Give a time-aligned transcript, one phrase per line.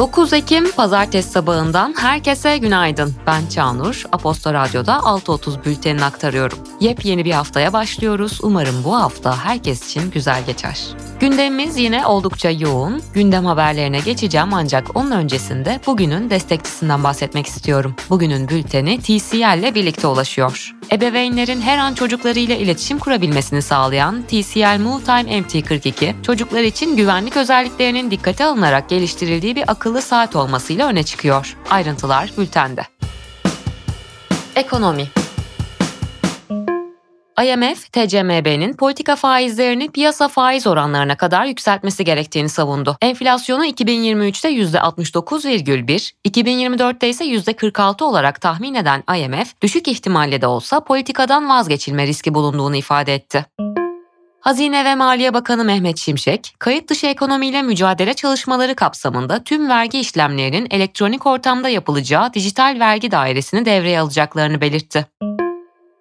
[0.00, 3.14] 9 Ekim Pazartesi sabahından herkese günaydın.
[3.26, 6.58] Ben Çağnur, Aposto Radyo'da 6.30 bültenini aktarıyorum.
[6.80, 8.40] Yepyeni bir haftaya başlıyoruz.
[8.42, 10.80] Umarım bu hafta herkes için güzel geçer.
[11.20, 13.02] Gündemimiz yine oldukça yoğun.
[13.14, 17.94] Gündem haberlerine geçeceğim ancak onun öncesinde bugünün destekçisinden bahsetmek istiyorum.
[18.10, 20.79] Bugünün bülteni TCL ile birlikte ulaşıyor.
[20.92, 28.44] Ebeveynlerin her an çocuklarıyla iletişim kurabilmesini sağlayan TCL MoveTime MT42, çocuklar için güvenlik özelliklerinin dikkate
[28.44, 31.56] alınarak geliştirildiği bir akıllı saat olmasıyla öne çıkıyor.
[31.70, 32.82] Ayrıntılar bültende.
[34.56, 35.08] Ekonomi
[37.44, 42.96] IMF, TCMB'nin politika faizlerini piyasa faiz oranlarına kadar yükseltmesi gerektiğini savundu.
[43.02, 51.48] Enflasyonu 2023'te %69,1, 2024'te ise %46 olarak tahmin eden IMF, düşük ihtimalle de olsa politikadan
[51.48, 53.46] vazgeçilme riski bulunduğunu ifade etti.
[54.40, 60.66] Hazine ve Maliye Bakanı Mehmet Şimşek, kayıt dışı ekonomiyle mücadele çalışmaları kapsamında tüm vergi işlemlerinin
[60.70, 65.06] elektronik ortamda yapılacağı dijital vergi dairesini devreye alacaklarını belirtti.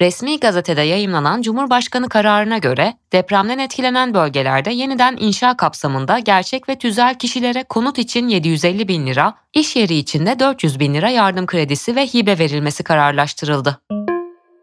[0.00, 7.14] Resmi gazetede yayımlanan Cumhurbaşkanı kararına göre depremden etkilenen bölgelerde yeniden inşa kapsamında gerçek ve tüzel
[7.14, 11.96] kişilere konut için 750 bin lira, iş yeri için de 400 bin lira yardım kredisi
[11.96, 13.80] ve hibe verilmesi kararlaştırıldı.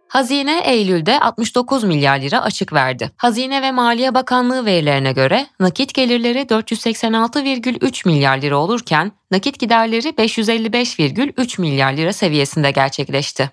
[0.08, 3.12] Hazine Eylül'de 69 milyar lira açık verdi.
[3.18, 11.62] Hazine ve Maliye Bakanlığı verilerine göre nakit gelirleri 486,3 milyar lira olurken nakit giderleri 555,3
[11.62, 13.52] milyar lira seviyesinde gerçekleşti.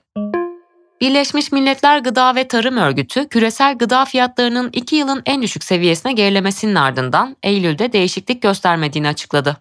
[1.00, 6.74] Birleşmiş Milletler Gıda ve Tarım Örgütü, küresel gıda fiyatlarının 2 yılın en düşük seviyesine gerilemesinin
[6.74, 9.56] ardından Eylül'de değişiklik göstermediğini açıkladı.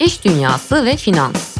[0.00, 1.56] İş dünyası ve finans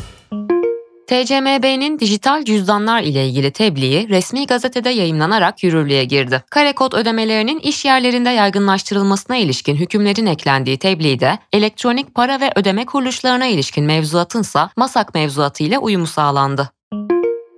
[1.06, 6.45] TCMB'nin dijital cüzdanlar ile ilgili tebliği resmi gazetede yayımlanarak yürürlüğe girdi.
[6.50, 13.46] Kare kod ödemelerinin iş yerlerinde yaygınlaştırılmasına ilişkin hükümlerin eklendiği tebliğde elektronik para ve ödeme kuruluşlarına
[13.46, 16.73] ilişkin mevzuatınsa MASAK mevzuatı ile uyumu sağlandı.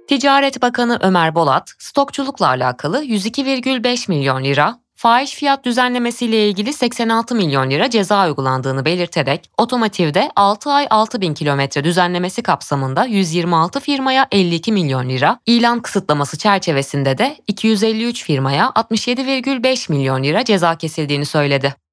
[0.09, 7.71] Ticaret Bakanı Ömer Bolat, stokçulukla alakalı 102,5 milyon lira, fahiş fiyat düzenlemesiyle ilgili 86 milyon
[7.71, 14.73] lira ceza uygulandığını belirterek otomotivde 6 ay 6 bin kilometre düzenlemesi kapsamında 126 firmaya 52
[14.73, 21.86] milyon lira, ilan kısıtlaması çerçevesinde de 253 firmaya 67,5 milyon lira ceza kesildiğini söyledi.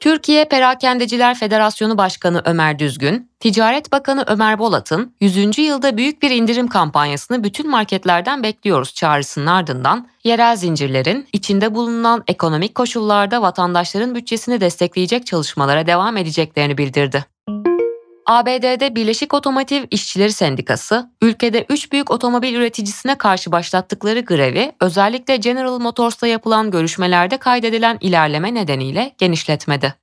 [0.00, 5.58] Türkiye Perakendeciler Federasyonu Başkanı Ömer Düzgün, Ticaret Bakanı Ömer Bolat'ın 100.
[5.58, 12.74] yılda büyük bir indirim kampanyasını bütün marketlerden bekliyoruz çağrısının ardından yerel zincirlerin içinde bulunan ekonomik
[12.74, 17.24] koşullarda vatandaşların bütçesini destekleyecek çalışmalara devam edeceklerini bildirdi.
[18.28, 25.78] ABD'de Birleşik Otomotiv İşçileri Sendikası, ülkede 3 büyük otomobil üreticisine karşı başlattıkları grevi özellikle General
[25.78, 29.94] Motors'ta yapılan görüşmelerde kaydedilen ilerleme nedeniyle genişletmedi.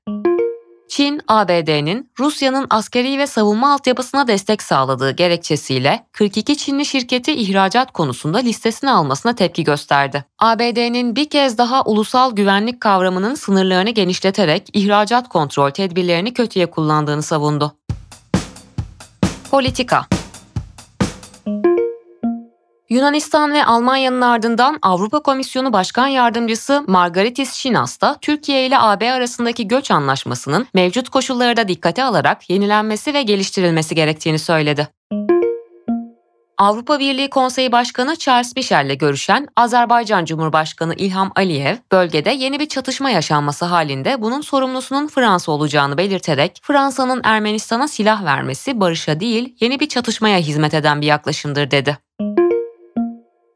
[0.89, 8.37] Çin, ABD'nin Rusya'nın askeri ve savunma altyapısına destek sağladığı gerekçesiyle 42 Çinli şirketi ihracat konusunda
[8.37, 10.25] listesine almasına tepki gösterdi.
[10.39, 17.75] ABD'nin bir kez daha ulusal güvenlik kavramının sınırlarını genişleterek ihracat kontrol tedbirlerini kötüye kullandığını savundu.
[19.55, 20.05] Politika
[22.89, 29.67] Yunanistan ve Almanya'nın ardından Avrupa Komisyonu Başkan Yardımcısı Margaritis Şinas da Türkiye ile AB arasındaki
[29.67, 34.87] göç anlaşmasının mevcut koşulları da dikkate alarak yenilenmesi ve geliştirilmesi gerektiğini söyledi.
[36.57, 42.65] Avrupa Birliği Konseyi Başkanı Charles Michel ile görüşen Azerbaycan Cumhurbaşkanı İlham Aliyev, bölgede yeni bir
[42.65, 49.79] çatışma yaşanması halinde bunun sorumlusunun Fransa olacağını belirterek Fransa'nın Ermenistan'a silah vermesi barışa değil yeni
[49.79, 51.97] bir çatışmaya hizmet eden bir yaklaşımdır dedi.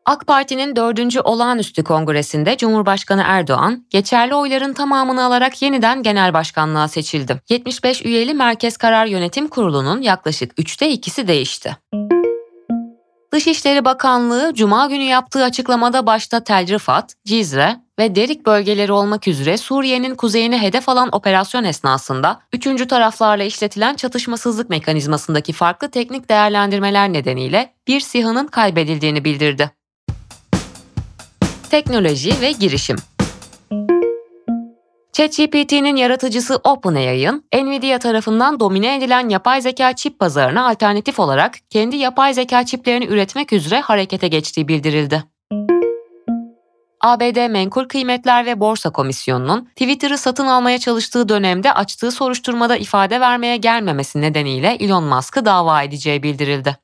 [0.05, 1.17] AK Parti'nin 4.
[1.23, 7.41] olağanüstü kongresinde Cumhurbaşkanı Erdoğan, geçerli oyların tamamını alarak yeniden genel başkanlığa seçildi.
[7.49, 11.77] 75 üyeli Merkez Karar Yönetim Kurulu'nun yaklaşık 3'te ikisi değişti.
[13.31, 19.57] Dışişleri Bakanlığı Cuma günü yaptığı açıklamada başta Tel Rifat, Cizre ve Derik bölgeleri olmak üzere
[19.57, 27.73] Suriye'nin kuzeyini hedef alan operasyon esnasında üçüncü taraflarla işletilen çatışmasızlık mekanizmasındaki farklı teknik değerlendirmeler nedeniyle
[27.87, 29.71] bir SİHA'nın kaybedildiğini bildirdi.
[31.69, 32.97] Teknoloji ve girişim
[35.19, 42.33] ChatGPT'nin yaratıcısı OpenAI'ın Nvidia tarafından domine edilen yapay zeka çip pazarına alternatif olarak kendi yapay
[42.33, 45.23] zeka çiplerini üretmek üzere harekete geçtiği bildirildi.
[47.01, 53.57] ABD Menkul Kıymetler ve Borsa Komisyonu'nun Twitter'ı satın almaya çalıştığı dönemde açtığı soruşturmada ifade vermeye
[53.57, 56.77] gelmemesi nedeniyle Elon Musk'ı dava edeceği bildirildi.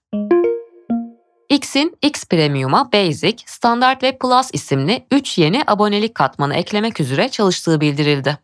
[1.55, 7.81] X'in X Premium'a Basic, Standard ve Plus isimli 3 yeni abonelik katmanı eklemek üzere çalıştığı
[7.81, 8.37] bildirildi.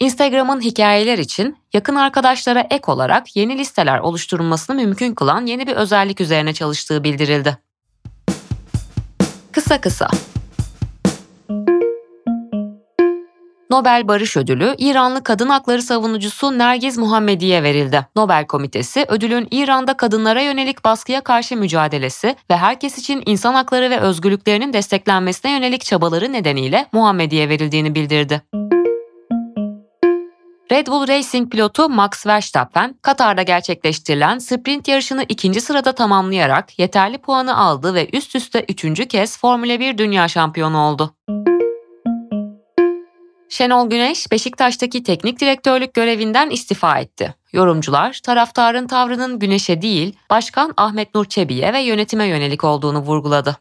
[0.00, 6.20] Instagram'ın hikayeler için yakın arkadaşlara ek olarak yeni listeler oluşturulmasını mümkün kılan yeni bir özellik
[6.20, 7.58] üzerine çalıştığı bildirildi.
[9.52, 10.08] Kısa kısa
[13.70, 18.06] Nobel Barış Ödülü İranlı kadın hakları savunucusu Nergiz Muhammedi'ye verildi.
[18.16, 24.00] Nobel Komitesi ödülün İran'da kadınlara yönelik baskıya karşı mücadelesi ve herkes için insan hakları ve
[24.00, 28.42] özgürlüklerinin desteklenmesine yönelik çabaları nedeniyle Muhammedi'ye verildiğini bildirdi.
[30.72, 37.56] Red Bull Racing pilotu Max Verstappen, Katar'da gerçekleştirilen sprint yarışını ikinci sırada tamamlayarak yeterli puanı
[37.56, 41.14] aldı ve üst üste üçüncü kez Formula 1 dünya şampiyonu oldu.
[43.50, 47.34] Şenol Güneş, Beşiktaş'taki teknik direktörlük görevinden istifa etti.
[47.52, 53.56] Yorumcular, taraftarın tavrının Güneş'e değil, Başkan Ahmet Nur Çebi'ye ve yönetime yönelik olduğunu vurguladı.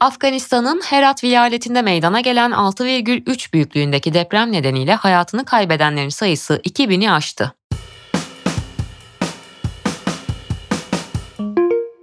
[0.00, 7.52] Afganistan'ın Herat vilayetinde meydana gelen 6,3 büyüklüğündeki deprem nedeniyle hayatını kaybedenlerin sayısı 2000'i aştı.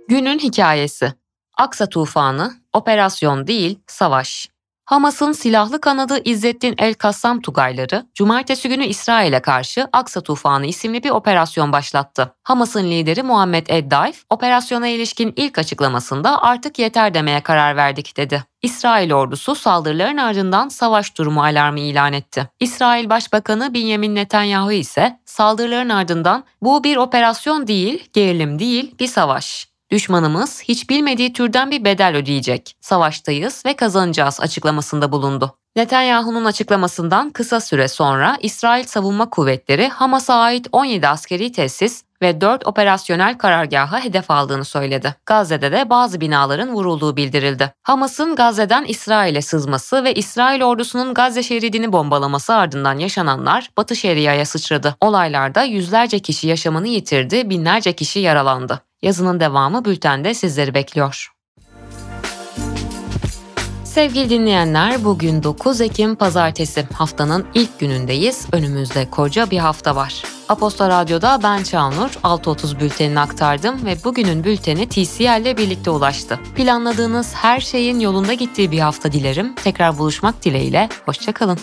[0.08, 1.14] Günün hikayesi
[1.58, 4.50] Aksa tufanı, operasyon değil, savaş.
[4.90, 11.72] Hamas'ın silahlı kanadı İzzettin El-Kassam Tugayları, cumartesi günü İsrail'e karşı Aksa Tufanı isimli bir operasyon
[11.72, 12.36] başlattı.
[12.44, 18.44] Hamas'ın lideri Muhammed Eddaif, operasyona ilişkin ilk açıklamasında artık yeter demeye karar verdik dedi.
[18.62, 22.50] İsrail ordusu saldırıların ardından savaş durumu alarmı ilan etti.
[22.60, 29.70] İsrail Başbakanı Benjamin Netanyahu ise saldırıların ardından bu bir operasyon değil, gerilim değil, bir savaş.
[29.92, 32.76] Düşmanımız hiç bilmediği türden bir bedel ödeyecek.
[32.82, 35.56] Savaştayız ve kazanacağız açıklamasında bulundu.
[35.76, 42.68] Netanyahu'nun açıklamasından kısa süre sonra İsrail Savunma Kuvvetleri Hamas'a ait 17 askeri tesis ve 4
[42.68, 45.16] operasyonel karargaha hedef aldığını söyledi.
[45.26, 47.74] Gazze'de de bazı binaların vurulduğu bildirildi.
[47.84, 54.96] Hamas'ın Gazze'den İsrail'e sızması ve İsrail ordusunun Gazze şeridini bombalaması ardından yaşananlar Batı Şeria'ya sıçradı.
[55.02, 58.82] Olaylarda yüzlerce kişi yaşamını yitirdi, binlerce kişi yaralandı.
[59.02, 61.39] Yazının devamı bültende sizleri bekliyor.
[64.00, 68.48] Sevgili dinleyenler bugün 9 Ekim Pazartesi haftanın ilk günündeyiz.
[68.52, 70.24] Önümüzde koca bir hafta var.
[70.50, 76.40] Aposta Radyo'da ben Çağnur 6.30 bültenini aktardım ve bugünün bülteni TCL ile birlikte ulaştı.
[76.56, 79.56] Planladığınız her şeyin yolunda gittiği bir hafta dilerim.
[79.56, 81.60] Tekrar buluşmak dileğiyle, hoşçakalın.